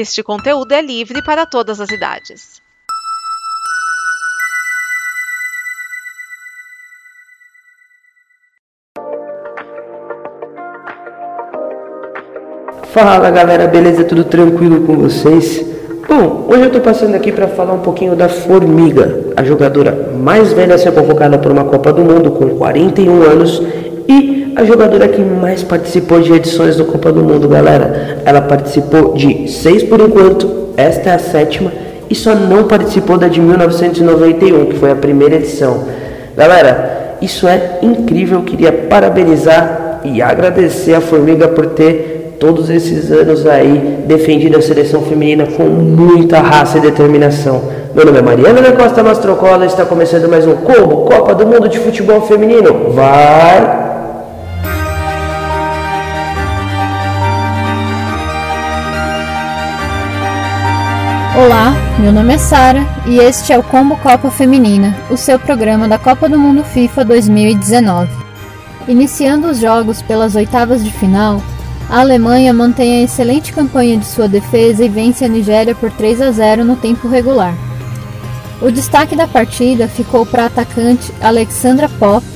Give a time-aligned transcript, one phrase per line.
[0.00, 2.62] Este conteúdo é livre para todas as idades.
[12.92, 14.04] Fala galera, beleza?
[14.04, 15.66] Tudo tranquilo com vocês?
[16.08, 20.52] Bom, hoje eu tô passando aqui para falar um pouquinho da Formiga, a jogadora mais
[20.52, 23.60] velha a ser convocada por uma Copa do Mundo com 41 anos
[24.08, 28.18] e a jogadora que mais participou de edições do Copa do Mundo, galera.
[28.24, 31.70] Ela participou de seis por enquanto, esta é a sétima
[32.08, 35.84] e só não participou da de 1991, que foi a primeira edição.
[36.34, 43.46] Galera, isso é incrível, queria parabenizar e agradecer a Formiga por ter todos esses anos
[43.46, 47.62] aí defendido a seleção feminina com muita raça e determinação.
[47.94, 51.68] Meu nome é Mariana da Costa Mastrocola está começando mais um Combo Copa do Mundo
[51.68, 52.92] de Futebol Feminino.
[52.92, 53.87] Vai!
[61.38, 65.86] Olá, meu nome é Sara e este é o Combo Copa Feminina, o seu programa
[65.86, 68.10] da Copa do Mundo FIFA 2019.
[68.88, 71.40] Iniciando os jogos pelas oitavas de final,
[71.88, 76.22] a Alemanha mantém a excelente campanha de sua defesa e vence a Nigéria por 3
[76.22, 77.54] a 0 no tempo regular.
[78.60, 82.26] O destaque da partida ficou para a atacante Alexandra Popp,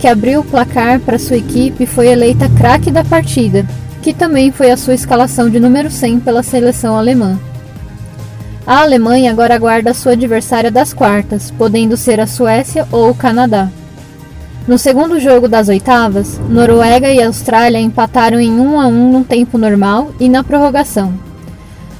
[0.00, 3.66] que abriu o placar para sua equipe e foi eleita craque da partida,
[4.00, 7.38] que também foi a sua escalação de número 100 pela seleção alemã.
[8.68, 13.70] A Alemanha agora aguarda sua adversária das quartas, podendo ser a Suécia ou o Canadá.
[14.66, 19.56] No segundo jogo das oitavas, Noruega e Austrália empataram em 1 a 1 no tempo
[19.56, 21.14] normal e na prorrogação.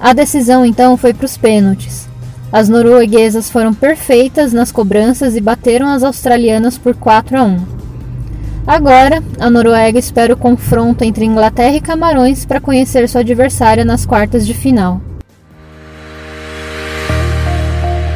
[0.00, 2.08] A decisão então foi para os pênaltis.
[2.50, 7.58] As norueguesas foram perfeitas nas cobranças e bateram as australianas por 4 a 1.
[8.66, 14.06] Agora, a Noruega espera o confronto entre Inglaterra e Camarões para conhecer sua adversária nas
[14.06, 15.02] quartas de final.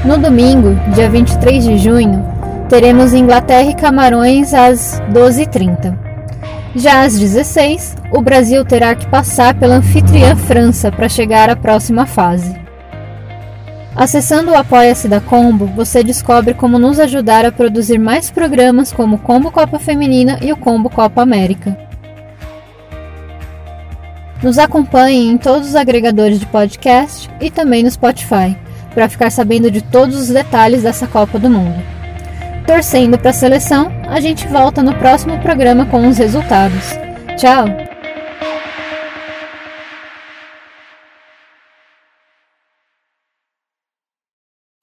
[0.05, 2.25] No domingo, dia 23 de junho,
[2.69, 5.99] teremos Inglaterra e Camarões às 12h30.
[6.77, 12.07] Já às 16 o Brasil terá que passar pela anfitriã França para chegar à próxima
[12.07, 12.57] fase.
[13.97, 19.17] Acessando o Apoia-se da Combo, você descobre como nos ajudar a produzir mais programas como
[19.17, 21.77] o Combo Copa Feminina e o Combo Copa América.
[24.41, 28.57] Nos acompanhe em todos os agregadores de podcast e também no Spotify,
[28.99, 31.99] para ficar sabendo de todos os detalhes dessa Copa do Mundo
[32.69, 36.91] torcendo para a seleção, a gente volta no próximo programa com os resultados.
[37.39, 37.65] Tchau!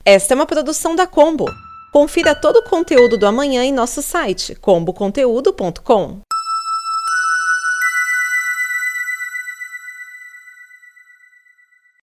[0.04, 1.46] Esta é uma produção da Combo.
[1.94, 6.22] Confira todo o conteúdo do amanhã em nosso site comboconteúdo.com.